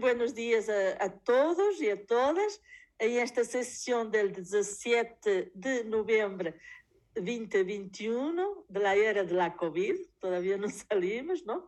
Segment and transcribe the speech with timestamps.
[0.00, 2.60] buenos dias a, a, todos e a todas
[2.98, 6.54] em esta sessão del 17 de novembro
[7.14, 11.66] 2021 de la era de la COVID, todavía no salimos, ¿no?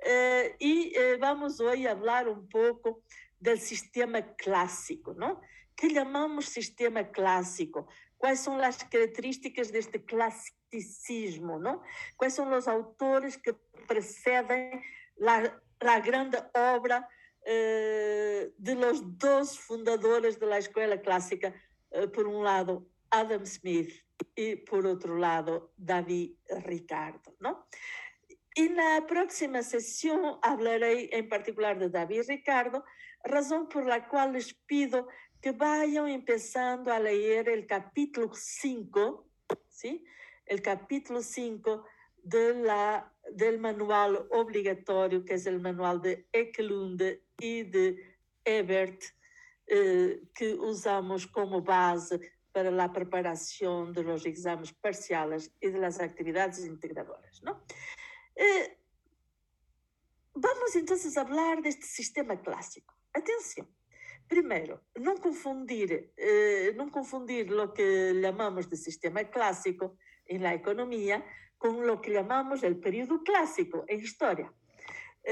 [0.00, 3.02] Eh, y eh, vamos hoy a hablar un poco
[3.38, 5.40] del sistema clásico, ¿no?
[5.76, 7.88] ¿Qué llamamos sistema clásico?
[8.16, 11.82] ¿Cuáles son las características de este clasicismo, ¿no?
[12.16, 13.54] ¿Cuáles son los autores que
[13.86, 14.82] preceden
[15.16, 17.08] la, la grande obra
[17.44, 21.54] eh, de los dos fundadores de la escuela clásica?
[21.90, 23.90] Eh, por un lado, Adam Smith
[24.34, 27.66] y por otro lado, David Ricardo, ¿no?
[28.54, 32.84] En la próxima sesión hablaré en particular de David Ricardo,
[33.22, 35.08] razón por la cual les pido
[35.40, 39.28] que vayan empezando a leer el capítulo 5,
[39.68, 40.04] ¿sí?
[40.44, 41.84] El capítulo 5
[42.22, 47.00] de del manual obligatorio, que es el manual de Ekelund
[47.40, 49.02] y de Ebert,
[49.66, 52.20] eh, que usamos como base
[52.52, 52.70] para
[53.92, 57.42] de los exámenes parciales y de las actividades integradoras.
[57.42, 57.62] ¿no?
[58.34, 58.78] Eh,
[60.34, 62.94] vamos entonces a hablar de este sistema clásico.
[63.12, 63.68] Atención.
[64.26, 71.24] Primero, no confundir, eh, no confundir lo que llamamos de sistema clásico en la economía
[71.58, 74.52] con lo que llamamos el periodo clásico en historia.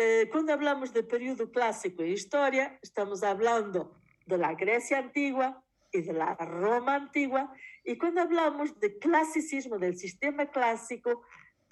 [0.00, 3.96] Eh, cuando hablamos de periodo clásico en historia, estamos hablando
[4.26, 7.52] de la Grecia antigua, y de la Roma antigua.
[7.84, 11.22] Y cuando hablamos de clasicismo, del sistema clásico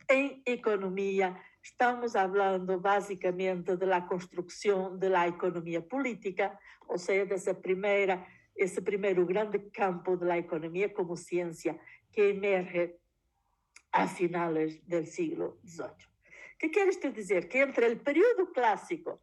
[0.08, 7.36] en economía, estamos hablando básicamente de la construcción de la economía política, o sea, de
[7.36, 11.78] esa primera, ese primeiro grande campo de la economía como ciencia
[12.10, 12.98] que emerge
[13.92, 16.15] a finales del siglo XVIII.
[16.58, 17.48] ¿Qué quiere esto decir?
[17.48, 19.22] Que entre el periodo clásico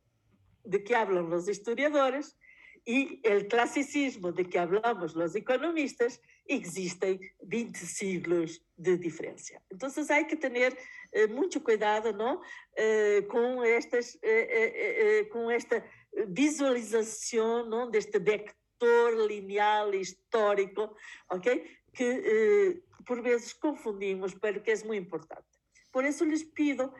[0.63, 2.37] de que hablan los historiadores
[2.85, 9.61] y el clasicismo de que hablamos los economistas, existen 20 siglos de diferencia.
[9.69, 10.77] Entonces hay que tener
[11.11, 12.41] eh, mucho cuidado ¿no?
[12.75, 15.83] Eh, con, estas, eh, eh, eh con esta
[16.27, 17.89] visualización ¿no?
[17.89, 20.95] de este vector lineal histórico,
[21.29, 21.47] ¿ok?
[21.93, 25.52] que eh, por vezes confundimos, pero que es muy importante.
[25.93, 26.93] Por eso les pido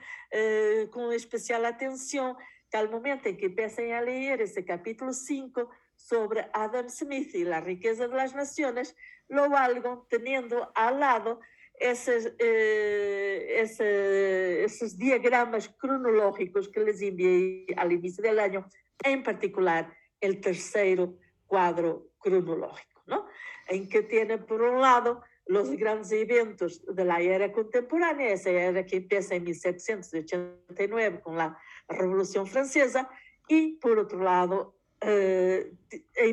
[0.92, 2.38] con especial atención
[2.70, 7.44] que al momento en que empiecen a leer ese capítulo 5 sobre Adam Smith y
[7.44, 8.96] la riqueza de las naciones,
[9.28, 11.40] lo hagan teniendo al lado
[11.76, 18.68] esos, eh, ese, esos diagramas cronológicos que les envié al inicio del año,
[19.04, 21.18] en particular el tercero
[21.48, 23.28] cuadro cronológico, ¿no?
[23.68, 28.86] en que tiene por un lado los grandes eventos de la era contemporánea, esa era
[28.86, 33.10] que empieza en 1789 con la Revolución Francesa,
[33.48, 35.74] y por otro lado, eh,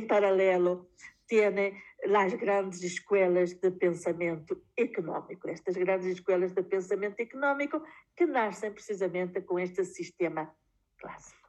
[0.09, 0.91] paralelo,
[1.27, 7.85] tiene las grandes escuelas de pensamento económico, estas grandes escuelas de pensamento económico
[8.17, 10.55] que nacen precisamente con este sistema
[10.97, 11.49] clásico.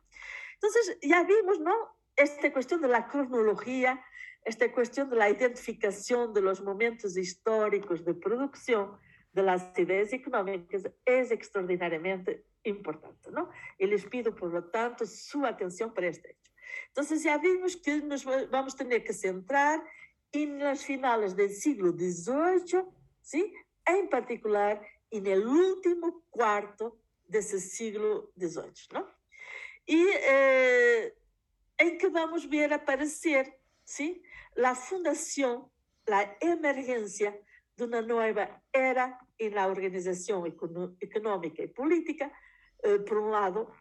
[0.56, 1.74] Entonces, ya vimos, ¿no?
[2.16, 4.04] Esta cuestión de la cronología,
[4.44, 8.98] esta cuestión de la identificación de los momentos históricos de producción
[9.34, 13.50] de las ideas económicas es extraordinariamente importante, ¿no?
[13.78, 16.52] Y les pido, por lo tanto, su atención para este hecho.
[16.88, 19.84] Entonces ya vimos que nos vamos tener que centrar
[20.32, 22.84] en las finales del siglo XVIII,
[23.22, 23.54] ¿sí?
[23.86, 29.08] En particular en el último cuarto de ese siglo XVIII, ¿no?
[29.86, 31.14] Y eh,
[31.78, 34.22] en que vamos ver aparecer, ¿sí?
[34.56, 35.70] La fundación,
[36.06, 37.38] la emergencia
[37.78, 40.46] de una nueva era en la organización
[41.00, 42.32] económica y política,
[42.84, 43.72] eh, por un lado,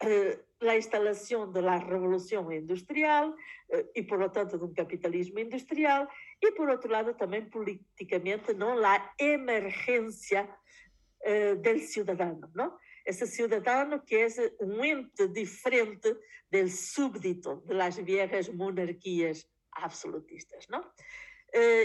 [0.00, 3.34] eh, la instalación de la revolución industrial
[3.68, 6.08] eh, y por lo tanto de un capitalismo industrial
[6.40, 10.56] y por otro lado también políticamente no la emergencia
[11.20, 12.78] del ciudadano, ¿no?
[13.04, 16.16] Ese ciudadano que es un ente diferente
[16.48, 19.50] del súbdito de las viejas monarquías
[19.82, 20.92] absolutistas, ¿no?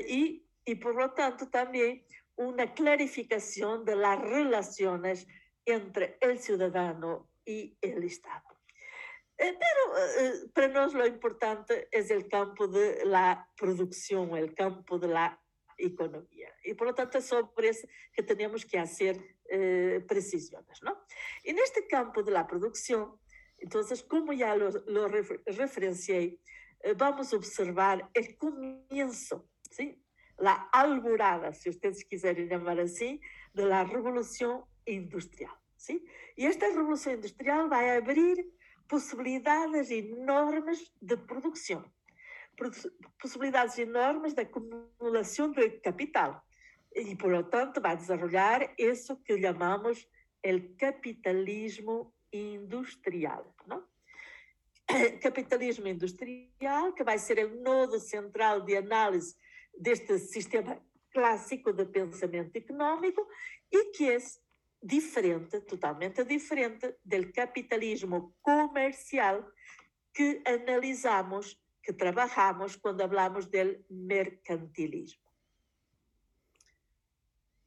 [0.08, 2.06] y, y por lo tanto también
[2.36, 5.28] una clarificación de las relaciones
[5.66, 8.44] entre el ciudadano y el Estado.
[9.38, 15.00] Eh, pero eh, para nós lo importante es el campo de la producción, el campo
[15.00, 15.42] de la
[15.78, 16.54] economía.
[16.64, 19.18] Y por lo tanto es sobre eso que tenemos que hacer
[19.50, 20.82] eh, precisiones.
[20.84, 21.04] ¿no?
[21.44, 23.20] En este campo de la producción,
[23.58, 25.42] entonces, como ya lo, lo eh,
[26.98, 30.04] vamos a observar el comienzo, ¿sí?
[30.38, 33.22] la alborada, si ustedes quieren llamar así,
[33.54, 35.54] de la revolución industrial.
[35.78, 36.06] ¿sí?
[36.36, 38.52] Y esta revolución industrial va a abrir
[38.88, 41.84] possibilidades enormes de produção,
[43.20, 46.44] possibilidades enormes de acumulação de capital.
[46.96, 50.08] E, por lo tanto, vai desenvolver isso que chamamos
[50.46, 53.56] o capitalismo industrial.
[53.66, 53.84] Não?
[55.22, 59.36] Capitalismo industrial, que vai ser o nodo central de análise
[59.78, 60.82] deste sistema
[61.12, 63.28] clássico de pensamento econômico
[63.72, 64.18] e que é
[64.82, 69.48] diferente, totalmente diferente, do capitalismo comercial
[70.14, 75.24] que analisamos, que trabalhamos quando falamos do mercantilismo.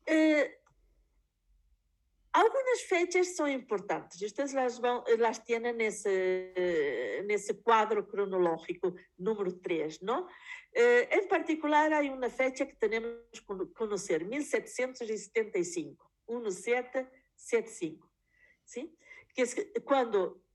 [0.07, 0.56] Eh,
[2.37, 6.53] algunas fechas son importantes, ustedes las, van, las tienen en ese,
[8.07, 10.29] cronológico número 3, ¿no?
[10.73, 18.13] Eh, en particular hay una fecha que tenemos que conocer, 1775, 1775,
[18.65, 18.95] ¿sí?
[19.35, 19.57] Que es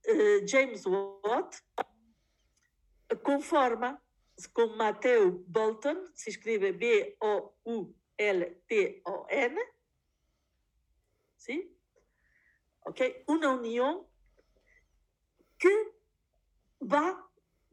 [0.03, 1.55] eh, James Watt
[3.23, 3.99] conforma
[4.53, 7.21] con Matthew Bolton, se escribe B-O-U-L-T-O-N,
[11.41, 11.75] ¿sí?
[12.81, 13.01] ¿Ok?
[13.27, 14.05] Una unión
[15.57, 15.73] que
[16.81, 17.29] va a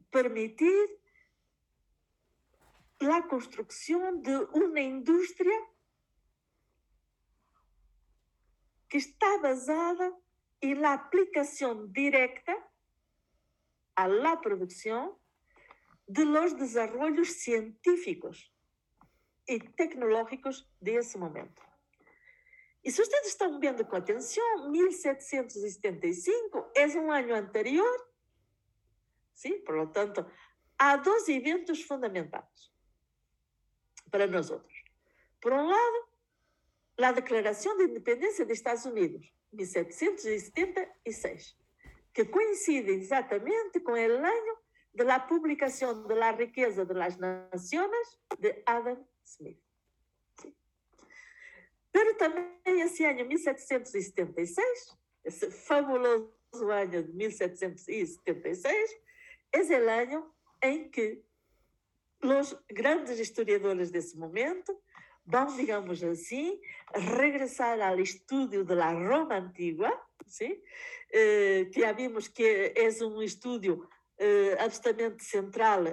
[0.09, 0.99] permitir
[2.99, 5.57] la construcción de una industria
[8.87, 10.11] que está basada
[10.61, 12.55] en la aplicación directa
[13.95, 15.15] a la producción
[16.07, 18.51] de los desarrollos científicos
[19.45, 21.68] y tecnológicos de ese momento.
[22.83, 28.07] E se vocês estão vendo com atenção, 1775 é um ano anterior,
[29.33, 30.25] sim, por lo tanto,
[30.77, 32.71] há dois eventos fundamentais
[34.09, 34.81] para nós outros.
[35.41, 36.07] Por um lado,
[36.97, 41.57] a Declaração de Independência dos Estados Unidos, 1776,
[42.13, 44.57] que coincide exatamente com o ano
[44.93, 49.68] da publicação da riqueza das nações de Adam Smith.
[51.99, 56.31] Pero também esse ano 1776, esse fabuloso
[56.71, 58.89] ano de 1776,
[59.51, 61.21] é o ano em que
[62.23, 64.79] os grandes historiadores desse momento
[65.25, 66.61] vão, digamos assim,
[66.95, 69.91] regressar ao estudo da Roma antiga,
[70.25, 70.63] ¿sí?
[71.11, 75.83] Eh, que já vimos que é um estudo eh, absolutamente central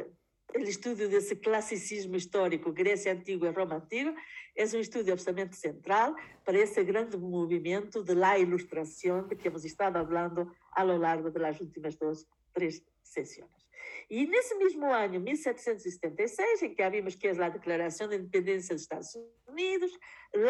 [0.54, 4.14] o estudo desse classicismo histórico, Grécia Antiga e Roma Antiga,
[4.56, 9.64] é um estudo absolutamente central para esse grande movimento de la ilustração de que hemos
[9.64, 13.66] estado falando ao longo das últimas duas, três sessões.
[14.08, 18.82] E nesse mesmo ano, 1776, em que havíamos que é a Declaração de Independência dos
[18.82, 19.10] Estados
[19.46, 19.92] Unidos,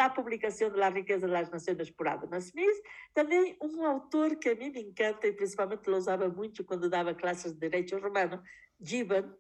[0.01, 2.83] a publicação da riqueza das nações por Adam Smith,
[3.15, 7.15] também um autor que a mim me encanta e principalmente lo usava muito quando dava
[7.15, 8.43] classes de direito romano,
[8.81, 9.35] Gibbon,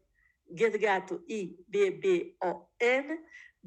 [0.50, 1.56] Gedgato I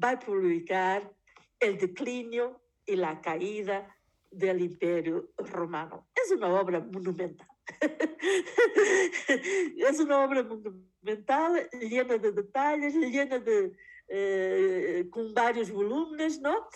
[0.00, 1.12] vai publicar
[1.60, 3.86] El declinio y la caída
[4.30, 6.08] del Imperio Romano.
[6.14, 7.46] Es una obra monumental.
[9.76, 13.72] es una obra monumental, llena de detalles, llena de,
[14.08, 16.66] eh, con varios volúmenes, ¿no?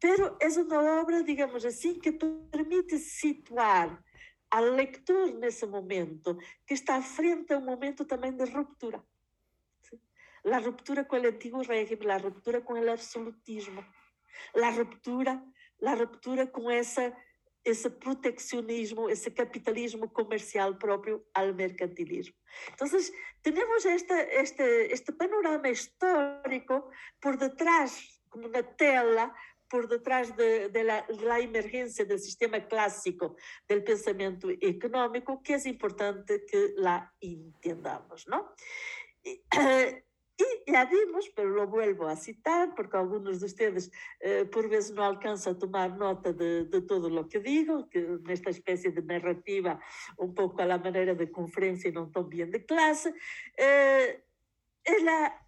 [0.00, 4.02] Pero es una obra, digamos así, que permite situar
[4.50, 9.04] al lector nesse momento, que está frente a um momento também de ruptura
[10.46, 13.84] la ruptura con el antiguo régimen, la ruptura con el absolutismo,
[14.54, 15.44] la ruptura,
[15.78, 17.12] la ruptura com essa
[17.64, 22.36] esse proteccionismo, esse capitalismo comercial próprio ao mercantilismo.
[22.72, 22.86] Então,
[23.42, 24.62] temos esta, este,
[24.92, 26.88] este panorama histórico
[27.20, 29.34] por detrás, como na tela,
[29.68, 33.34] por detrás de, de, la, de la emergência do sistema clássico
[33.68, 38.48] do pensamento econômico, que é importante que la entendamos, não?
[40.38, 43.90] Y ya vimos, pero lo vuelvo a citar porque algunos de ustedes
[44.20, 48.50] eh, por vezes no alcanzan a tomar nota de, de, lo que digo, que nesta
[48.50, 49.80] especie de narrativa
[50.18, 53.14] un poco a la manera de conferencia y no tan bien de clase,
[53.56, 54.24] eh,
[55.02, 55.46] la,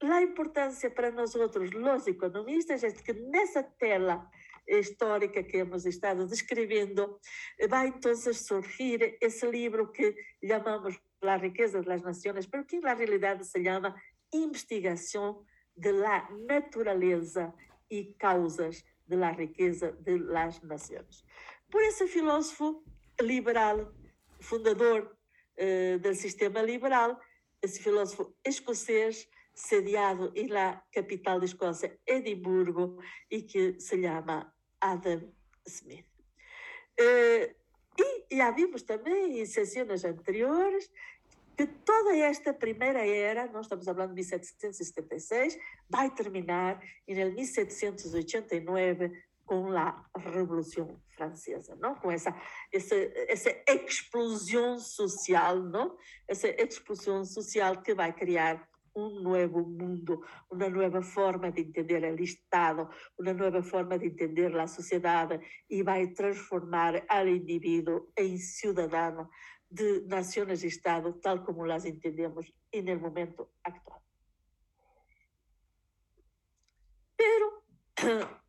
[0.00, 4.30] la importancia para nosotros los economistas es que nessa tela
[4.66, 7.20] histórica que hemos estado descrevendo,
[7.68, 12.82] vai então surgir esse livro que chamamos la riqueza de las naciones, pero que en
[12.82, 13.94] la realidad se llama
[14.30, 15.38] investigación
[15.74, 17.54] de la naturaleza
[17.88, 21.24] y causas de la riqueza de las naciones.
[21.70, 22.82] Por esse filósofo
[23.20, 23.92] liberal,
[24.40, 25.16] fundador
[25.58, 27.18] uh, do sistema liberal,
[27.62, 32.98] esse filósofo escocês, sediado em la capital de Escócia, Edimburgo,
[33.30, 35.32] e que se chama Adam
[35.66, 36.06] Smith.
[37.00, 37.55] Uh,
[37.98, 40.90] E já vimos também em sessões anteriores
[41.56, 49.70] que toda esta primeira era, nós estamos falando de 1776, vai terminar em 1789 com
[49.70, 51.94] a Revolução Francesa, não?
[51.94, 52.34] Com essa
[52.72, 52.94] essa
[53.28, 55.96] essa explosão social, não?
[56.28, 62.22] Essa explosão social que vai criar um novo mundo, uma nova forma de entender o
[62.22, 62.88] Estado,
[63.18, 65.38] uma nova forma de entender a sociedade
[65.68, 69.28] e vai transformar o indivíduo em cidadão
[69.70, 74.00] de naciones-Estado, tal como las entendemos en el momento actual.
[77.16, 77.64] Pero,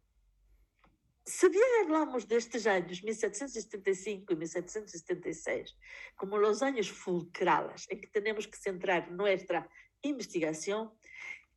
[1.27, 5.77] se bien hablamos destes anos 1775 e 1776
[6.15, 9.67] como os anos fulcrales em que temos que centrar nossa
[10.03, 10.91] investigação,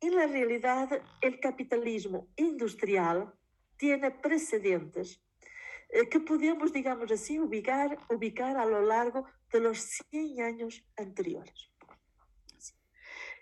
[0.03, 3.31] na realidade, o capitalismo industrial
[3.77, 5.21] tem precedentes
[5.91, 9.79] eh, que podemos, digamos assim, ubicar, ubicar a lo largo de los
[10.11, 11.71] 100 años anteriores.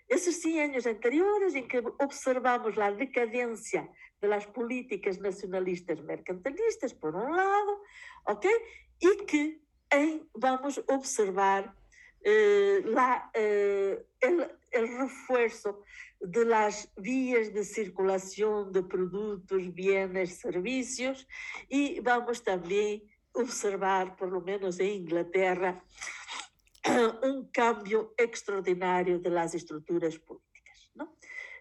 [0.08, 3.88] Esses 100 anos anteriores em que observamos a decadência
[4.20, 7.82] das políticas nacionalistas mercantilistas, por um lado,
[8.26, 8.50] ok?
[9.00, 11.74] E que em, vamos observar
[12.24, 14.04] eh, lá eh,
[14.74, 15.82] o reforço
[16.20, 21.26] de las vías de circulação de produtos, bienes, serviços
[21.70, 23.02] e vamos também
[23.34, 25.82] observar, por lo menos em Inglaterra,
[27.24, 30.90] um cambio extraordinário das estruturas políticas.
[30.94, 31.12] Não?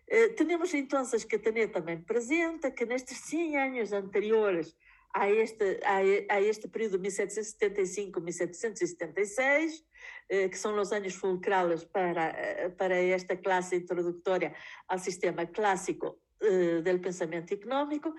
[0.08, 4.76] Eh, temos então que ter também presente que nestes 100 anos anteriores
[5.14, 5.98] a este, a,
[6.34, 9.84] a este período 1775-1776,
[10.30, 14.54] eh, que são os anos fulcrales para, eh, para esta classe introdutória
[14.88, 18.14] ao sistema clássico eh, do pensamento económico,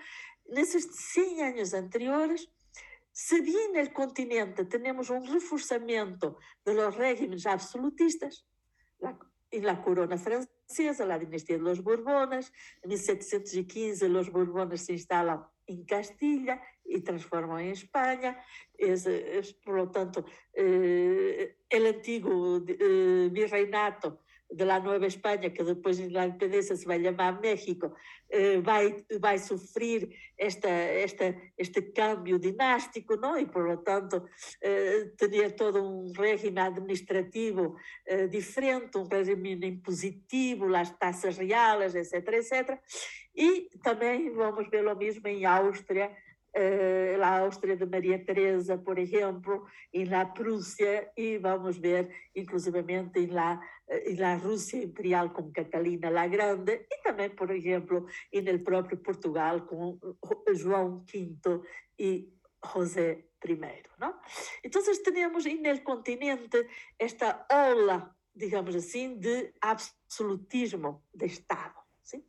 [0.49, 2.47] nesses 100 anos anteriores,
[3.13, 8.45] se bien el continente tenemos un reforzamiento de los regímenes absolutistas,
[8.99, 9.17] la,
[9.49, 15.45] en la corona francesa, la dinastía de los Borbones, en 1715 los Borbones se instalan
[15.67, 18.43] en Castilla y transforman en España,
[18.77, 25.63] es, es por lo tanto eh, el antiguo eh, virreinato de la Nueva España, que
[25.63, 27.93] depois na independência se vai chamar México,
[28.29, 33.37] eh, vai, vai sofrer esta, esta, este cambio dinástico, não?
[33.37, 34.27] e, por lo tanto,
[34.61, 42.13] eh, ter todo um regime administrativo eh, diferente, um regime impositivo, as taxas reais, etc.,
[42.33, 42.79] etc.
[43.35, 46.11] E também vamos ver o mesmo em Áustria,
[46.53, 53.19] eh, a Áustria de Maria Teresa, por exemplo, e na Prússia, e vamos ver, inclusivamente,
[53.19, 58.41] em la, em la Rússia imperial com Catalina la Grande, e também, por exemplo, e
[58.41, 59.97] no próprio Portugal com
[60.53, 61.61] João V
[61.97, 62.33] e
[62.73, 63.83] José I.
[63.97, 64.19] Não?
[64.63, 64.81] Então,
[65.11, 66.67] temos no continente
[66.99, 71.79] esta ola, digamos assim, de absolutismo de Estado.
[72.03, 72.23] Sim?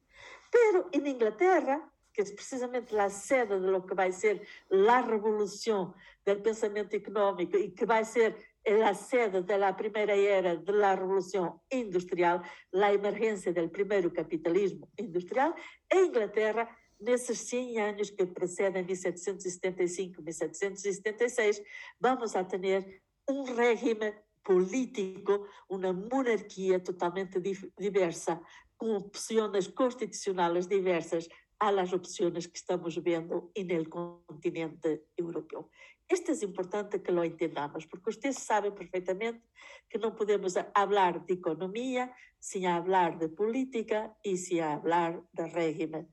[0.50, 5.95] Pero, em Inglaterra, que é precisamente a sede de lo que vai ser a revolução
[6.25, 8.37] do pensamento económico e que vai ser
[8.85, 12.42] a sede da primeira era da revolução industrial,
[12.73, 15.54] a emergência do primeiro capitalismo industrial,
[15.92, 16.69] em Inglaterra,
[17.00, 21.61] nesses 100 anos que precedem 1775, 1776,
[22.00, 24.14] vamos a ter um regime
[24.45, 27.40] político, uma monarquia totalmente
[27.78, 28.40] diversa,
[28.76, 31.28] com opções constitucionais diversas,
[31.62, 35.71] a las opciones que estamos viendo en el continente europeo.
[36.09, 39.47] Esto es importante que lo entendamos, porque ustedes saben perfectamente
[39.88, 46.12] que no podemos hablar de economía sin hablar de política y sin hablar de régimen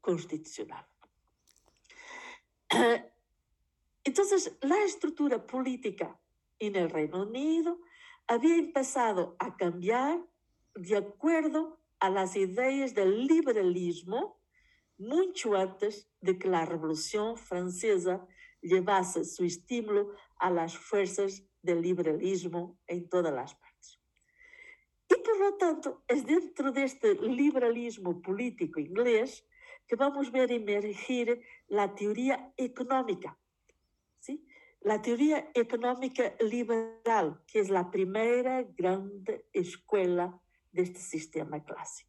[0.00, 0.86] constitucional.
[4.02, 6.18] Entonces, la estructura política
[6.58, 7.80] en el Reino Unido
[8.26, 10.26] había empezado a cambiar
[10.74, 14.37] de acuerdo a las ideas del liberalismo
[14.98, 18.26] muito antes de que a Revolução Francesa
[18.62, 23.98] levasse seu estímulo às forças do liberalismo em todas as partes.
[25.10, 29.44] E, por lo tanto, é dentro deste liberalismo político inglês
[29.86, 31.40] que vamos ver emergir
[31.72, 33.36] a teoria econômica.
[34.20, 34.44] ¿sí?
[34.84, 40.38] A teoria econômica liberal, que é a primeira grande escola
[40.70, 42.07] deste sistema clássico.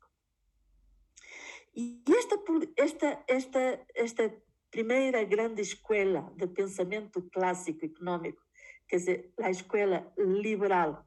[1.79, 2.35] E esta,
[2.75, 4.25] esta, esta, esta
[4.69, 8.41] primeira grande escola de pensamento clássico econômico,
[8.85, 11.05] quer dizer, a escola liberal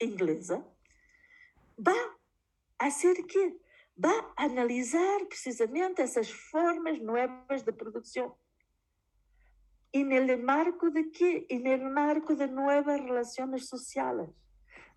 [0.00, 0.66] inglesa,
[1.78, 2.10] vai
[2.76, 3.60] a ser que
[3.96, 8.36] vai analisar precisamente essas formas novas de produção.
[9.92, 11.46] en el marco de qué?
[11.48, 14.28] En el marco de nuevas relaciones sociales,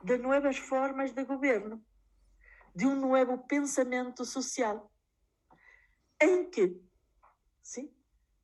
[0.03, 1.83] de nuevas formas de gobierno,
[2.73, 4.89] de um novo pensamento social,
[6.23, 6.81] em que,
[7.61, 7.93] sim,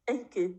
[0.07, 0.55] em que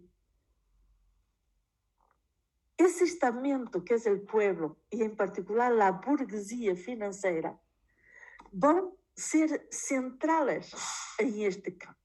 [2.79, 7.59] esse estamento que é o povo, e em particular a burguesia financeira,
[8.53, 10.73] vão ser centrais
[11.21, 12.01] em este campo.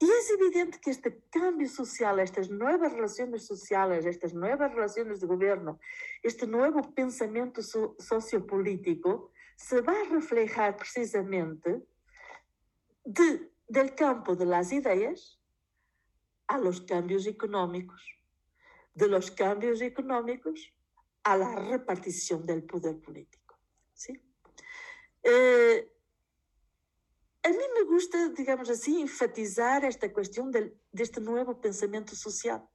[0.00, 5.26] E é evidente que este cambio social, estas novas relações sociais, estas novas relações de
[5.26, 5.78] governo,
[6.24, 11.80] este novo pensamento so sociopolítico se vai reflejar precisamente
[13.04, 15.40] de, del campo de las ideas
[16.46, 18.02] a los cambios económicos,
[18.94, 20.72] de los cambios económicos
[21.24, 23.58] a la repartición del poder político.
[23.94, 24.20] ¿sí?
[25.22, 25.88] Eh,
[27.44, 32.68] a mí me gusta, digamos assim, enfatizar esta questão de, deste novo pensamento social.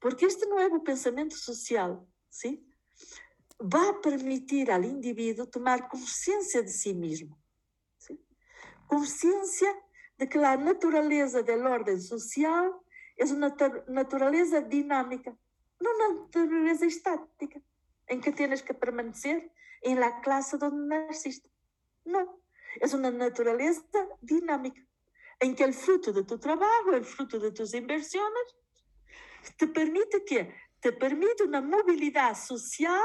[0.00, 2.64] Porque este novo pensamento social, sim,
[3.60, 7.36] vai permitir ao indivíduo tomar consciência de si mesmo.
[8.88, 9.72] Consciência
[10.18, 12.84] de que a natureza da ordem social
[13.16, 13.54] é uma
[13.88, 15.36] natureza dinâmica,
[15.80, 17.60] não uma natureza estática,
[18.08, 19.50] em que tens que permanecer
[19.84, 21.48] em la classe onde nasciste.
[22.04, 22.40] Não
[22.80, 23.82] es una naturaleza
[24.20, 24.80] dinámica,
[25.40, 28.56] en que el fruto de tu trabajo, el fruto de tus inversiones,
[29.56, 33.02] te permite que te permite una movilidad social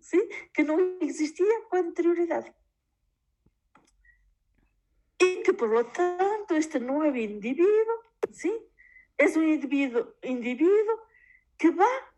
[0.00, 0.20] ¿sí?
[0.52, 2.54] que no existía con anterioridad.
[5.18, 8.52] Y que por lo tanto este nuevo individuo ¿sí?
[9.16, 11.06] es un individuo, individuo
[11.56, 12.12] que va a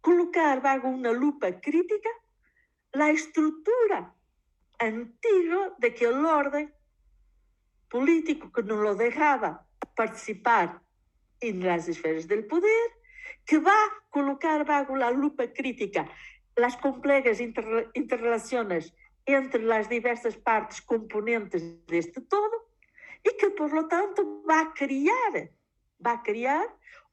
[0.00, 2.10] colocar bajo una lupa crítica
[2.92, 4.14] la estructura
[4.78, 6.72] antigo de que el orden
[7.88, 10.80] político que no lo dejaba participar
[11.40, 12.90] en las esferas del poder,
[13.44, 16.10] que va a colocar bajo la lupa crítica
[16.56, 18.92] las complejas inter interrelaciones
[19.34, 22.72] entre las diversas partes componentes de este todo
[23.22, 25.50] y que por lo tanto va a crear,
[26.04, 26.66] va a crear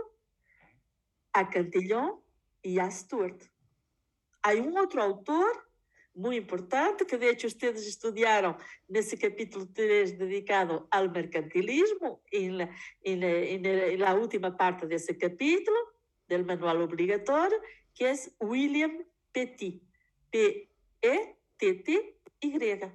[1.34, 2.20] a Cantillon
[2.64, 3.44] e a Stuart.
[4.42, 5.67] Há um outro autor
[6.18, 8.58] muito importante, que de hecho ustedes estudiaram
[8.90, 12.70] nesse capítulo 3 dedicado ao mercantilismo, em la,
[13.04, 15.78] en, en, en la última parte desse capítulo,
[16.28, 17.62] del manual obrigatório,
[17.94, 19.82] que é William Petit.
[20.30, 22.92] P-E TTY.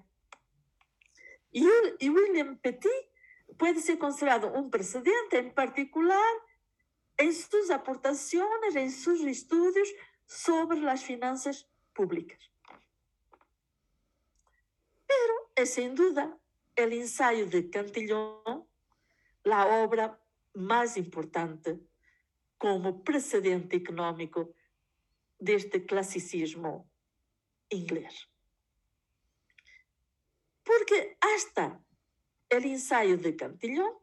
[1.52, 2.88] E, e William Petit
[3.58, 6.40] pode ser considerado um precedente, em particular,
[7.18, 9.88] em suas aportações, em seus estudos
[10.26, 12.52] sobre as finanças públicas.
[15.62, 16.40] Pero é sem dúvida
[16.77, 18.66] o ensaio de Cantillon
[19.44, 20.20] a obra
[20.53, 21.79] mais importante
[22.59, 24.57] como precedente econômico
[25.38, 26.90] deste classicismo
[27.70, 28.29] inglês.
[30.64, 31.81] Porque hasta
[32.51, 33.94] el ensayo de Cantillon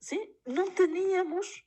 [0.00, 0.38] ¿sí?
[0.46, 1.66] no teníamos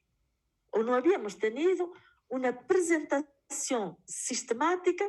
[0.71, 1.93] o no habíamos tenido
[2.28, 5.06] una presentación sistemática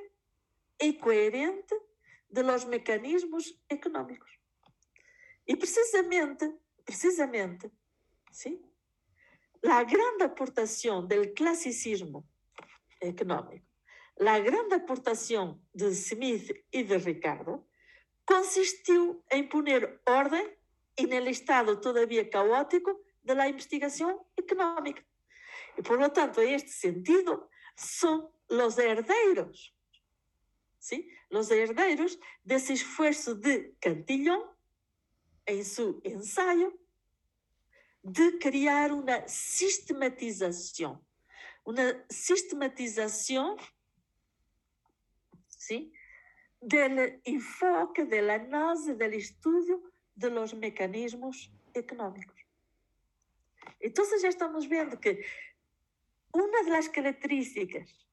[0.79, 1.89] y coherente
[2.31, 4.31] de los mecanismos económicos.
[5.45, 7.71] Y precisamente, precisamente,
[8.31, 8.62] ¿sí?
[9.62, 12.27] la gran aportación del clasicismo
[13.01, 13.66] económico,
[14.16, 17.66] la gran aportación de Smith y de Ricardo,
[18.25, 20.47] consistió en poner orden
[20.97, 25.05] en el estado todavía caótico de la investigación económica.
[25.77, 29.75] Y por lo tanto, en este sentido, son los herederos,
[30.81, 31.09] ¿sí?
[31.29, 34.43] Los herederos de ese esfuerzo de Cantillon
[35.47, 36.77] en su ensayo
[38.03, 41.01] de crear una sistematización,
[41.64, 43.57] una sistematización,
[45.49, 45.93] ¿sí?
[46.61, 49.83] Del enfoque, del análisis, del estudio
[50.14, 52.40] de los mecanismos económicos.
[53.79, 55.25] Entonces ya estamos viendo que
[56.33, 58.09] una de las características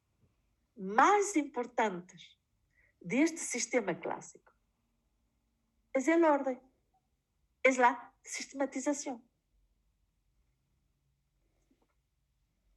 [0.76, 2.37] más importantes
[3.00, 4.54] de este sistema clásico
[5.94, 6.62] es el orden,
[7.64, 9.24] es la sistematización.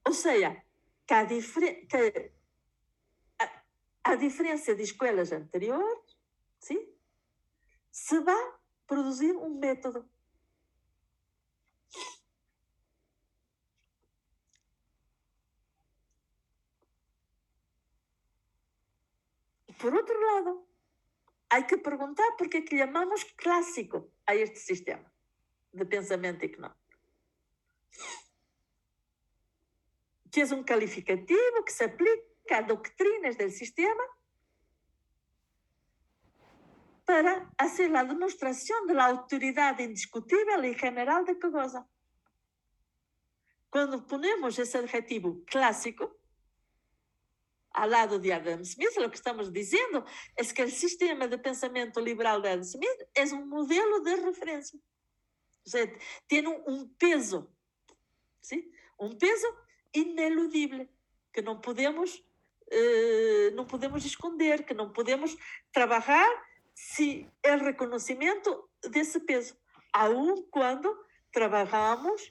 [0.04, 0.64] O seja,
[1.06, 2.35] que a, que
[3.38, 3.64] a,
[4.04, 6.18] a diferença de escolas anteriores,
[6.59, 6.80] sim,
[7.90, 8.54] se vai
[8.87, 10.09] produzir um método.
[19.81, 20.69] Por outro lado,
[21.49, 25.11] há que perguntar é que chamamos clássico a este sistema
[25.73, 26.79] de pensamento econômico.
[30.31, 34.05] Que é um calificativo que se aplica a doutrinas do sistema
[37.07, 41.88] para hacer a demonstração da autoridade indiscutível e general de que goza.
[43.71, 46.19] Quando ponemos esse adjetivo clássico,
[47.81, 50.05] ao lado de Adam Smith, o que estamos dizendo
[50.37, 54.79] é que o sistema de pensamento liberal de Adam Smith é um modelo de referência.
[55.64, 57.51] Ou seja, tem um peso,
[59.01, 59.47] um peso
[59.95, 60.87] ineludível,
[61.33, 62.23] que não podemos,
[62.71, 65.35] eh, não podemos esconder, que não podemos
[65.73, 66.31] trabalhar
[66.75, 69.57] se é reconhecimento desse peso,
[69.90, 70.95] aun quando
[71.33, 72.31] trabalhamos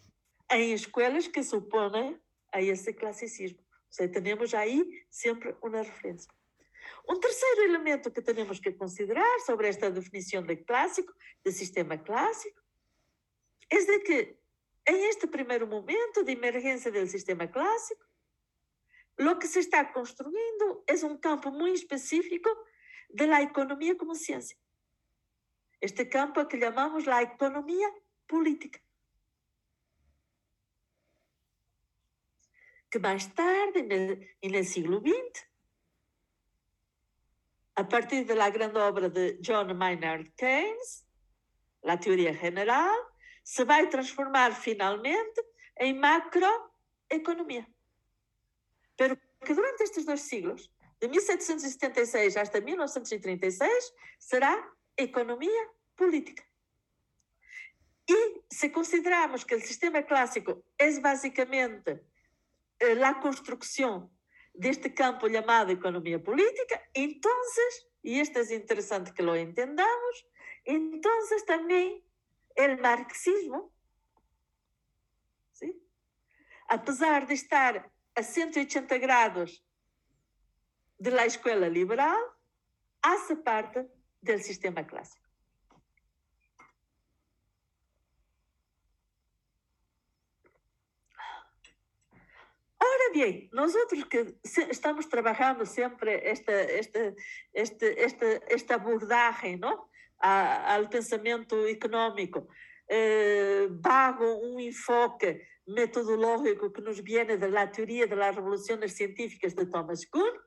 [0.52, 2.20] em escolas que supõem
[2.52, 3.69] a esse classicismo.
[3.90, 6.32] Ou seja, temos aí sempre uma referência.
[7.10, 11.12] Um terceiro elemento que temos que considerar sobre esta definição de clássico,
[11.44, 12.62] de sistema clássico,
[13.70, 14.38] é de que
[14.88, 18.04] em este primeiro momento de emergência do sistema clássico,
[19.20, 22.50] o que se está construindo é um campo muito específico
[23.10, 24.58] de la economia como ciência.
[25.82, 27.92] Este campo é que chamamos a economia
[28.28, 28.80] política.
[32.90, 35.48] Que mais tarde, no siglo XX,
[37.76, 41.06] a partir da grande obra de John Maynard Keynes,
[41.84, 42.98] a teoria general,
[43.44, 45.42] se vai transformar finalmente
[45.80, 47.66] em macroeconomia.
[48.98, 56.44] Pero que durante estes dois siglos, de 1776 até 1936, será economia política.
[58.10, 62.02] E se considerarmos que o sistema clássico é basicamente
[62.82, 64.12] a construção
[64.54, 67.32] deste campo chamado economia política, então,
[68.04, 70.26] e isto é interessante que lo entendamos,
[70.66, 71.12] então
[71.46, 72.04] também
[72.58, 73.72] o marxismo,
[75.54, 75.82] ¿sí?
[76.68, 79.64] apesar de estar a 180 grados
[81.00, 82.20] de la escola liberal,
[83.02, 83.88] hace parte
[84.22, 85.19] do sistema clássico.
[93.10, 94.36] Ora bem, nós outros que
[94.70, 97.16] estamos trabalhando sempre esta, esta,
[97.52, 99.90] esta, esta, esta abordagem não?
[100.20, 102.48] ao pensamento econômico,
[102.88, 110.06] eh, bago um enfoque metodológico que nos viene da teoria das revoluções científicas de Thomas
[110.06, 110.38] Kuhn,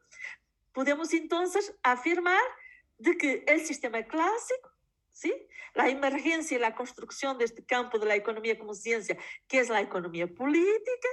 [0.72, 1.42] podemos então
[1.82, 2.44] afirmar
[2.96, 4.68] de que o sistema clássico,
[5.10, 5.32] ¿sí?
[5.74, 10.28] a emergência e a construção deste campo da economia como ciência, que é a economia
[10.28, 11.08] política,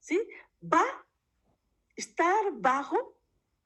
[0.00, 0.26] ¿sí?
[0.72, 1.04] Va
[1.96, 3.16] estar bajo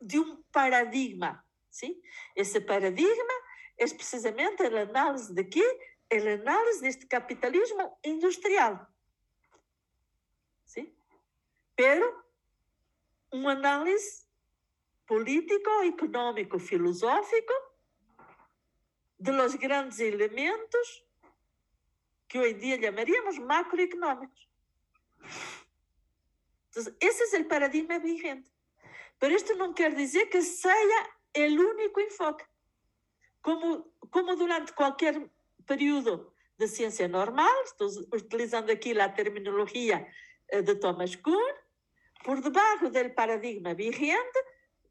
[0.01, 1.45] de um paradigma.
[1.71, 2.03] ¿sí?
[2.35, 3.35] Esse paradigma
[3.79, 5.67] é precisamente a análise de quê?
[6.13, 8.87] A análise deste capitalismo industrial.
[10.65, 10.95] ¿sí?
[11.75, 12.25] Pero
[13.33, 14.27] uma análise
[15.07, 17.53] político, econômico, filosófico
[19.19, 21.05] de los grandes elementos
[22.29, 24.49] que hoy día llamaríamos macroeconómicos.
[26.71, 28.51] Entonces, ese es el paradigma vigente.
[29.19, 30.75] Pero esto no quiere decir que sea
[31.33, 32.45] el único enfoque.
[33.41, 35.31] Como, como durante cualquier
[35.67, 40.07] periodo de ciencia normal, estou utilizando aqui a terminologia
[40.49, 41.55] eh, de Thomas Kuhn,
[42.23, 44.39] por debaixo do paradigma vigente,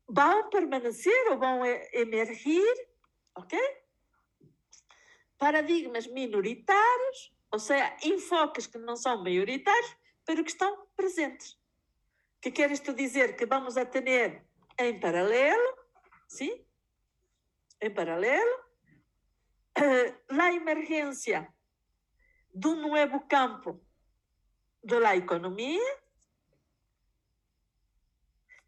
[0.07, 1.63] vão permanecer ou vão
[1.93, 2.73] emergir,
[3.35, 3.57] ok?
[5.37, 9.95] Paradigmas minoritários, ou seja, enfoques que não são maioritários,
[10.27, 11.58] mas que estão presentes.
[12.41, 14.43] Que quer isto dizer que vamos a ter
[14.77, 15.77] em paralelo,
[16.27, 16.65] sim?
[17.81, 18.63] Em paralelo,
[20.29, 21.53] a emergência
[22.53, 23.81] de um novo campo
[24.81, 25.99] da economia,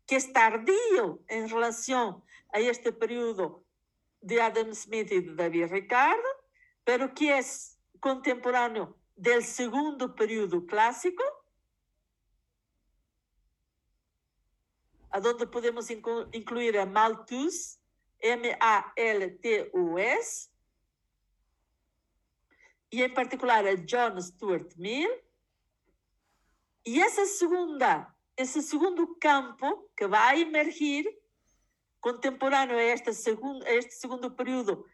[0.05, 3.65] que es tardío en relación a este periodo
[4.21, 6.27] de Adam Smith y de David Ricardo,
[6.84, 11.23] pero que es contemporáneo del segundo periodo clásico,
[15.12, 17.80] a donde podemos incluir a Malthus,
[18.19, 19.69] M-A-L-T-U-S,
[22.91, 25.12] e em particular a John Stuart Mill.
[26.86, 31.06] E essa segunda esse segundo campo que vai emergir,
[32.00, 34.86] contemporâneo a, esta segundo, a este segundo período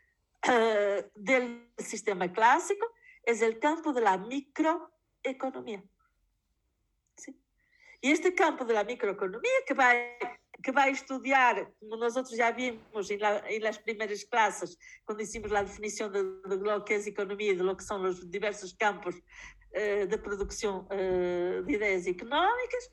[0.46, 2.86] uh, do sistema clássico,
[3.26, 5.80] é o campo da microeconomia.
[5.80, 5.97] Sim?
[8.04, 10.18] E este campo da microeconomia que vai
[10.64, 15.62] que vai estudar, como nós outros já vimos em, em primeiras classes, quando hicimos a
[15.62, 20.08] definição de, de lo que é economia, de lo que são os diversos campos uh,
[20.08, 22.90] de produção uh, de ideias económicas,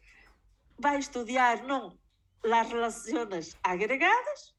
[0.79, 1.99] vai estudar não
[2.45, 4.55] as relações agregadas,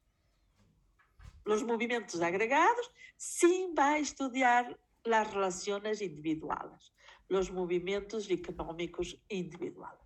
[1.46, 6.92] os movimentos agregados, sim vai estudar as relações individuais,
[7.30, 10.00] os movimentos económicos individuais.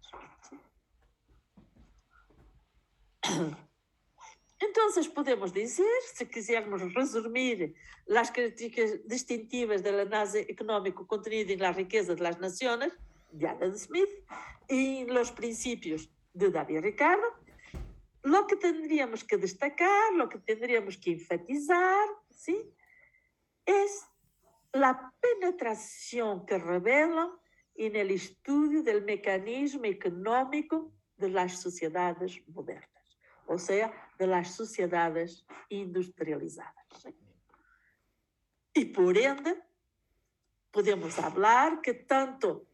[4.62, 7.74] Então, podemos dizer, se quisermos resumir
[8.08, 12.92] as características distintivas da análise económica contenida na riqueza das nações,
[13.32, 14.24] de Adam Smith,
[14.68, 17.26] y los principios de David Ricardo,
[18.22, 22.70] lo que tendríamos que destacar, lo que tendríamos que enfatizar, ¿sí?
[23.64, 24.09] es
[24.72, 27.30] la penetración que revelan
[27.74, 35.46] en el estudio del mecanismo económico de las sociedades modernas, o sea, de las sociedades
[35.68, 36.74] industrializadas.
[38.72, 39.62] Y por ende,
[40.70, 42.66] podemos hablar que tanto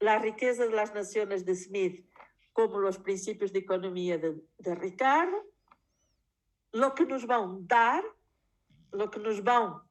[0.00, 2.06] la riqueza de las naciones de Smith
[2.52, 5.44] como los principios de economía de, de Ricardo,
[6.72, 8.04] lo que nos van dar,
[8.92, 9.82] lo que nos van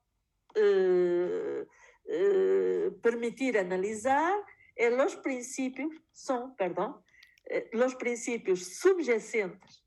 [0.56, 1.68] eh,
[2.06, 4.44] eh, permitir analizar
[4.76, 7.04] é los principios, son, perdón,
[7.46, 9.84] eh, los principios subyacentes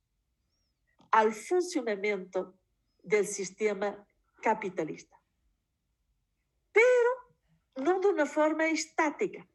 [1.11, 2.59] al funcionamiento
[3.03, 4.07] del sistema
[4.41, 5.17] capitalista.
[6.73, 7.13] Pero
[7.77, 9.47] no de una forma estática,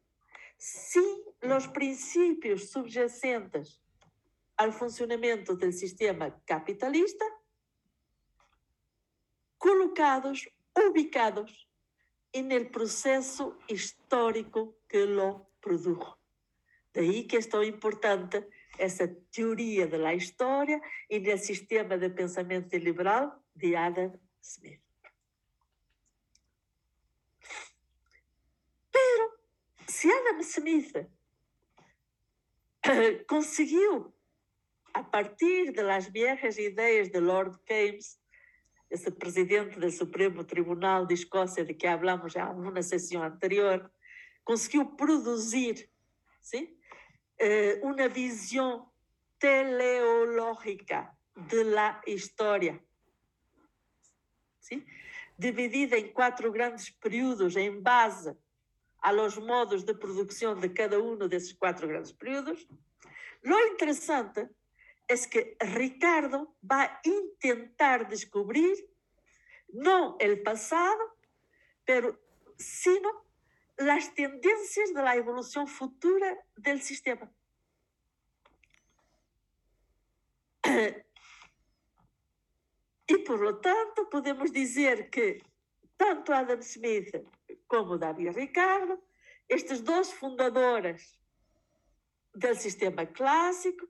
[0.58, 3.80] sim os princípios subjacentes
[4.56, 7.24] ao funcionamento do sistema capitalista
[9.58, 11.68] colocados, ubicados
[12.34, 16.16] no processo histórico que lo produjo.
[16.94, 18.44] Daí que é tão importante
[18.78, 24.82] essa teoria da história e do sistema de pensamento liberal de Adam Smith.
[30.02, 31.08] se Adam Smith
[33.28, 34.12] conseguiu,
[34.92, 38.18] a partir das viejas ideias de Lord Keynes,
[38.92, 43.90] esse presidente do Supremo Tribunal de Escócia de que hablamos já numa sessão anterior,
[44.44, 45.88] conseguiu produzir
[46.42, 46.76] sim,
[47.82, 48.86] uma visão
[49.38, 52.78] teleológica da história,
[54.60, 54.84] sim?
[55.38, 58.36] dividida em quatro grandes períodos em base
[59.00, 62.68] a los modos de produção de cada um desses quatro grandes períodos.
[63.42, 64.48] Lo interessante
[65.12, 67.00] é que Ricardo vai
[67.38, 68.76] tentar descobrir
[69.72, 71.12] não o passado,
[71.84, 72.18] pero
[72.58, 73.22] sino
[73.78, 77.32] as tendências da evolução futura do sistema.
[83.08, 85.42] E, por lo tanto, podemos dizer que
[85.98, 87.12] tanto Adam Smith
[87.68, 88.98] como David Ricardo,
[89.48, 91.20] estes dois fundadores
[92.34, 93.86] do sistema clássico,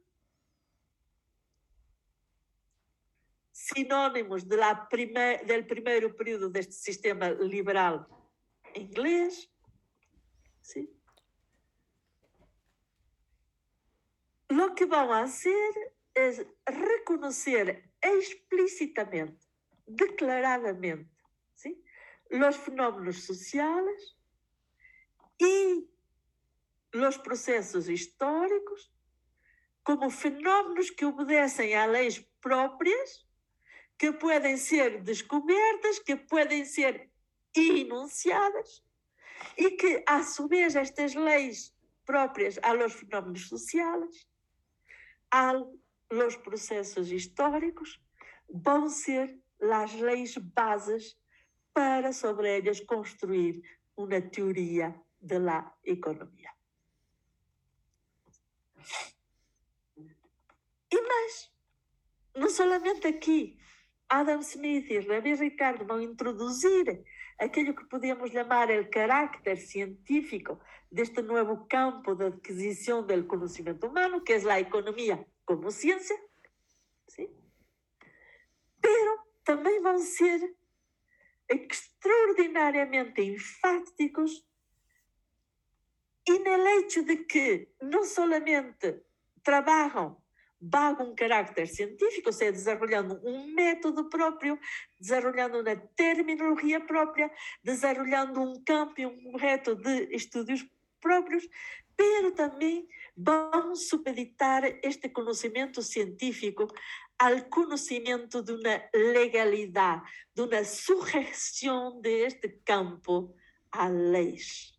[3.63, 8.07] sinónimos de la prime, del primeiro período deste sistema liberal
[8.75, 9.49] inglês,
[10.63, 10.91] ¿sí?
[14.49, 15.73] Lo que van a hacer
[16.15, 19.47] es reconocer explícitamente,
[19.87, 21.23] declaradamente,
[21.55, 21.85] ¿sí?
[22.31, 24.17] los fenómenos sociales
[25.39, 25.89] y
[26.91, 28.93] los procesos históricos
[29.83, 33.27] como fenómenos que obedecem a leis próprias,
[33.99, 37.11] que podem ser descobertas, que podem ser
[37.55, 38.83] enunciadas
[39.57, 41.75] e que, a su vez, estas leis
[42.05, 44.27] próprias a los fenómenos sociais,
[45.31, 45.53] a
[46.11, 48.01] los processos históricos,
[48.49, 51.17] vão ser as leis bases
[51.73, 53.63] para sobre elas construir
[53.97, 56.51] uma teoria da economia.
[60.91, 61.51] E mais,
[62.35, 63.59] não somente aqui,
[64.13, 67.03] Adam Smith e Ravi Ricardo vão introduzir
[67.39, 74.21] aquilo que podemos chamar o carácter científico deste novo campo de aquisição do conhecimento humano,
[74.21, 76.15] que é a economia como ciência,
[77.09, 77.31] ¿sí?
[78.83, 80.57] pero também vão ser
[81.49, 84.47] extraordinariamente enfáticos
[86.29, 89.07] e no hecho de que não solamente
[89.43, 90.22] trabalham
[90.65, 94.57] bajo um carácter científico, ou seja, desenvolvendo um método próprio,
[94.99, 97.29] desenvolvendo uma terminologia própria,
[97.65, 100.65] desenvolvendo um campo e um reto de estudos
[101.01, 101.49] próprios,
[101.97, 106.69] pero também vão supeditar este conhecimento científico
[107.19, 113.35] ao conhecimento de uma legalidade, de uma sugestão deste campo
[113.73, 114.73] a leis.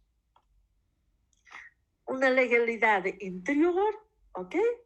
[2.08, 4.02] Uma legalidade interior,
[4.34, 4.83] ok?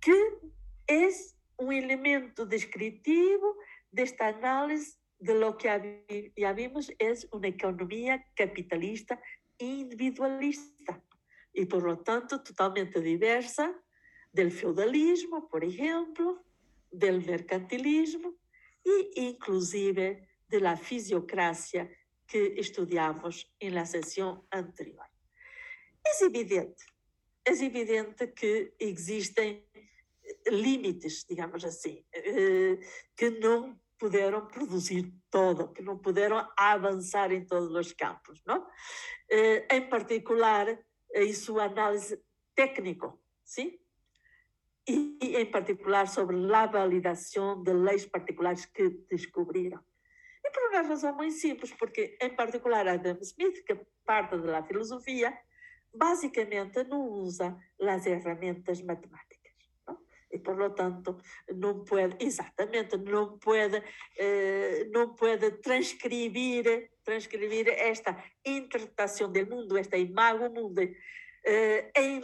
[0.00, 0.38] Que
[0.88, 1.08] é
[1.58, 3.56] um elemento descritivo
[3.92, 5.68] desta análise de lo que
[6.38, 9.20] já vimos é uma economia capitalista
[9.58, 11.02] individualista
[11.54, 13.74] e, por lo tanto, totalmente diversa
[14.32, 16.40] do feudalismo, por exemplo,
[16.90, 18.38] do mercantilismo
[18.84, 21.90] e, inclusive, da fisiocracia
[22.26, 25.06] que estudamos na sessão anterior.
[26.06, 26.84] É evidente,
[27.44, 29.66] é evidente que existem
[30.48, 32.78] limites, digamos assim, eh,
[33.16, 38.66] que não puderam produzir todo, que não puderam avançar em todos os campos, não?
[39.30, 40.66] Eh, em particular,
[41.14, 42.20] em sua análise
[42.54, 43.78] técnico, sim?
[44.88, 49.84] E, em particular sobre a validação de leis particulares que descobriram.
[50.44, 55.38] E por uma razão muito simples, porque em particular Adam Smith, que parte da filosofia,
[55.94, 59.29] basicamente não usa as ferramentas matemáticas
[60.40, 61.16] por lo tanto
[61.54, 63.82] não pode exatamente não pode
[64.18, 70.80] eh, não pode transcrever transcrever esta interpretação do mundo esta imagem do mundo
[71.44, 72.20] eh, em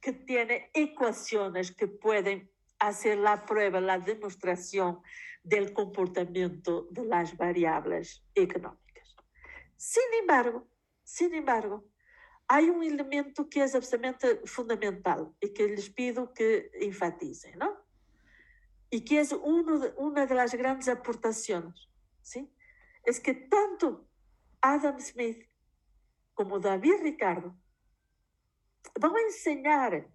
[0.00, 2.48] que têm equações que podem
[2.80, 5.00] fazer a prova a demonstração
[5.42, 9.08] do comportamento das variáveis económicas.
[9.76, 10.68] Sin embargo
[11.02, 11.84] sin embargo
[12.48, 17.76] há um elemento que é absolutamente fundamental e que lhes pido que enfatizem, não?
[18.90, 19.22] E que é
[19.96, 21.88] uma das grandes aportações,
[22.22, 22.50] sim?
[23.06, 24.06] É que tanto
[24.62, 25.48] Adam Smith
[26.34, 27.56] como David Ricardo
[28.98, 30.06] vão ensinar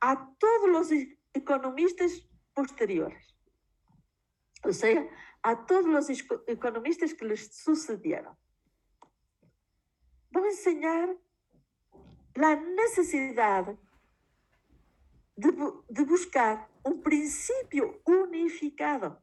[0.00, 3.34] a todos os economistas posteriores,
[4.64, 5.08] ou seja,
[5.42, 8.36] a todos os economistas que lhes sucederam,
[10.32, 11.14] vão ensinar
[12.36, 13.78] a necessidade
[15.36, 15.50] de,
[15.90, 19.22] de buscar um princípio unificado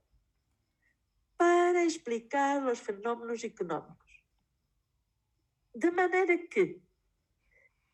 [1.38, 4.24] para explicar os fenómenos económicos.
[5.74, 6.82] De maneira que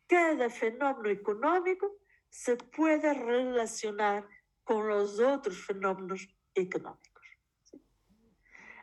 [0.08, 1.98] cada fenómeno económico
[2.30, 4.28] se pueda relacionar
[4.64, 7.06] com os outros fenómenos económicos.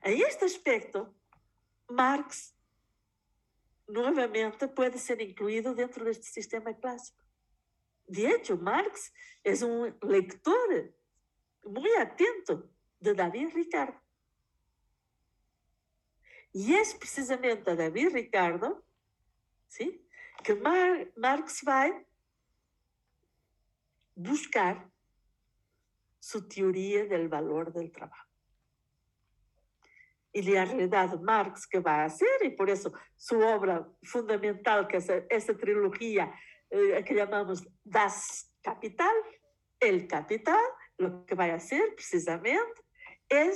[0.03, 1.13] Em este aspecto,
[1.89, 2.55] Marx
[3.87, 7.23] nuevamente puede ser incluído dentro de este sistema clásico.
[8.07, 9.13] De hecho, Marx
[9.43, 10.93] es un lector
[11.63, 12.69] muy atento
[12.99, 13.99] de David Ricardo.
[16.51, 18.85] Y es precisamente a David Ricardo
[19.67, 20.07] ¿sí?
[20.43, 22.05] que Mar Marx va a
[24.15, 24.89] buscar
[26.19, 28.32] su teoría del valor del trabajo.
[30.33, 34.97] E na realidade Marx que vai ser, e por isso sua obra fundamental, que é
[34.97, 36.31] essa, essa trilogia
[36.71, 39.13] eh, que chamamos Das Capital,
[39.79, 40.63] El Capital,
[40.99, 42.81] o que vai ser precisamente
[43.29, 43.51] é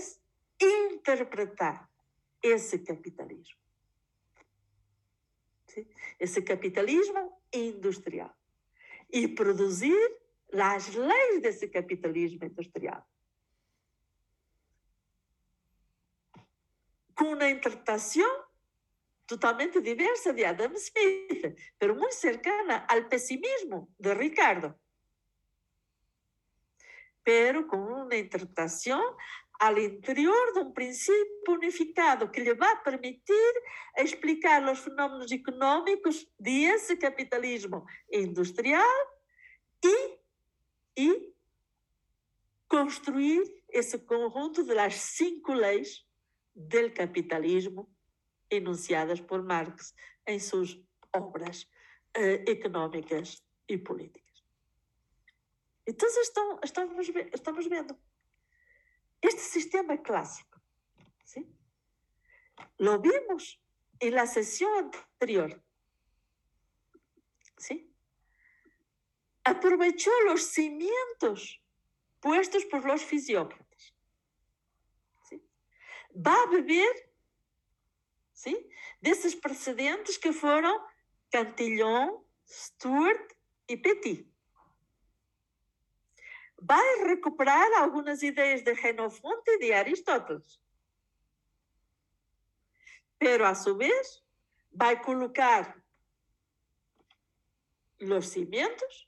[0.60, 1.90] interpretar
[2.42, 3.68] esse capitalismo.
[6.20, 8.34] ese capitalismo industrial
[9.10, 9.98] y producir
[10.50, 13.04] las leyes de ese capitalismo industrial.
[17.28, 18.30] Con una interpretación
[19.26, 24.80] totalmente diversa de Adam Smith, pero muy cercana al pesimismo de Ricardo,
[27.24, 29.02] pero con una interpretación
[29.60, 33.52] al interior de un principio unificado que le va a permitir
[33.96, 38.98] explicar los fenómenos económicos de ese capitalismo industrial
[39.82, 41.36] y, y
[42.68, 46.07] construir ese conjunto de las cinco leyes
[46.58, 47.88] del capitalismo
[48.50, 49.94] enunciadas por Marx
[50.26, 50.76] em suas
[51.16, 51.70] obras
[52.18, 54.44] uh, económicas e políticas.
[55.86, 57.98] Então, estão, estamos, estamos vendo
[59.22, 60.60] este sistema clássico.
[61.24, 61.48] ¿sí?
[62.80, 63.62] Lo vimos
[64.00, 65.64] en la sesión anterior.
[67.58, 67.94] ¿sí?
[69.44, 71.62] Aprovechó los cimientos
[72.20, 73.67] puestos por los fisiócratas.
[76.26, 77.12] A beber
[78.34, 78.70] ¿sí?
[79.02, 80.86] desses precedentes que foram
[81.32, 83.34] Cantillon, Stuart
[83.68, 84.28] e Petit.
[86.60, 90.60] Vai recuperar algumas ideias de Xenofonte e de Aristóteles.
[93.20, 94.24] Pero, a su vez,
[94.72, 95.84] vai colocar
[98.00, 99.08] os cimientos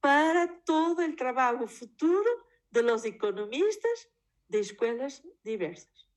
[0.00, 4.08] para todo o trabalho futuro de los economistas
[4.54, 6.08] de escolas diversas.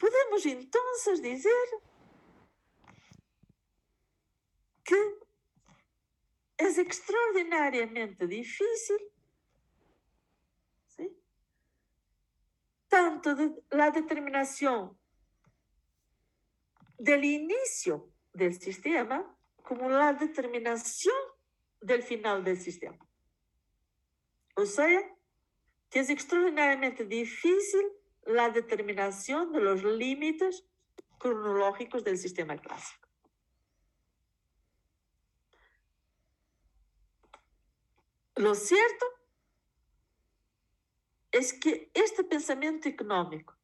[0.00, 1.68] Podemos entonces dizer
[4.84, 5.00] que
[6.58, 8.98] é extraordinariamente difícil,
[12.88, 14.98] tanto de la determinación
[16.98, 19.18] del inicio del sistema
[19.62, 21.37] como la determinación
[21.80, 22.98] del final del sistema.
[24.54, 25.00] O sea,
[25.90, 27.82] que es extraordinariamente difícil
[28.24, 30.66] la determinación de los límites
[31.18, 33.08] cronológicos del sistema clásico.
[38.36, 39.06] Lo cierto
[41.32, 43.56] es que este pensamiento económico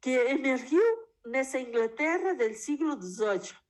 [0.00, 0.80] que emergió
[1.24, 3.63] en esa Inglaterra del siglo XVIII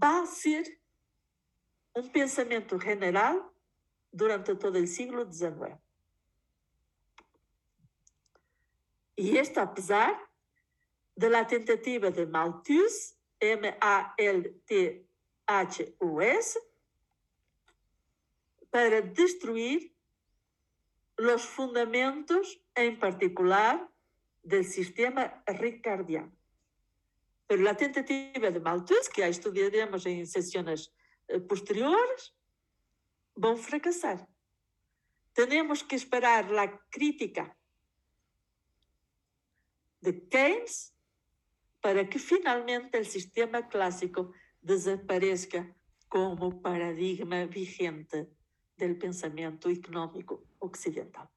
[0.00, 0.80] va a ser
[1.94, 3.52] un pensamiento general
[4.12, 5.78] durante todo o século XIX.
[9.16, 10.30] E esto apesar
[11.16, 13.90] de la tentativa de Malthus, M-A-L-T-H-U-S,
[18.70, 19.92] para destruir
[21.18, 23.86] os fundamentos, em particular,
[24.42, 26.39] do sistema ricardiano.
[27.50, 30.88] Pero a tentativa de Malthus, que a estudiaremos em sessões
[31.26, 32.32] eh, posteriores,
[33.36, 34.24] vão fracassar.
[35.34, 37.52] Temos que esperar a crítica
[40.00, 40.94] de Keynes
[41.80, 44.32] para que finalmente o sistema clássico
[44.62, 45.74] desapareça
[46.08, 48.28] como paradigma vigente
[48.78, 51.28] do pensamento econômico ocidental.